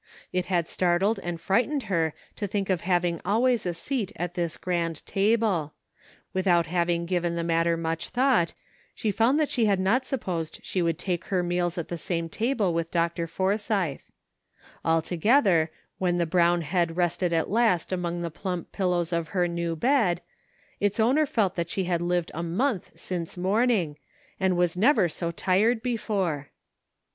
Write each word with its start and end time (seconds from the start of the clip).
It 0.33 0.45
had 0.45 0.67
startled 0.67 1.19
and 1.19 1.39
frightened 1.39 1.83
her 1.83 2.15
to 2.35 2.47
think 2.47 2.71
of 2.71 2.81
having 2.81 3.21
always 3.23 3.67
a 3.67 3.73
seat 3.75 4.11
at 4.15 4.33
this 4.33 4.57
grand 4.57 5.05
table; 5.05 5.75
without 6.33 6.65
hav 6.65 6.89
ing 6.89 7.05
given 7.05 7.35
the 7.35 7.43
matter 7.43 7.77
much 7.77 8.09
thought 8.09 8.53
she 8.95 9.11
found 9.11 9.39
that 9.39 9.51
she 9.51 9.67
had 9.67 9.79
not 9.79 10.03
supposed 10.03 10.59
she 10.63 10.81
would 10.81 10.97
take 10.97 11.25
her 11.25 11.43
meals 11.43 11.77
at 11.77 11.89
the 11.89 11.99
same 11.99 12.29
table 12.29 12.73
with 12.73 12.89
Dr. 12.89 13.27
Forsythe. 13.27 14.01
Altogether, 14.83 15.69
when 15.99 16.17
the 16.17 16.25
brown 16.25 16.61
head 16.61 16.97
rested 16.97 17.31
at 17.31 17.51
last 17.51 17.91
among 17.91 18.23
the 18.23 18.31
plump 18.31 18.71
pillows 18.71 19.13
of 19.13 19.27
her 19.27 19.47
new 19.47 19.75
bed, 19.75 20.21
its 20.79 20.99
owner 20.99 21.27
felt 21.27 21.53
that 21.55 21.69
she 21.69 21.83
had 21.83 22.01
lived 22.01 22.31
a 22.33 22.41
month 22.41 22.89
since 22.95 23.37
morning, 23.37 23.97
and 24.39 24.57
was 24.57 24.75
never 24.75 25.07
so 25.07 25.29
tired 25.29 25.83
before. 25.83 26.49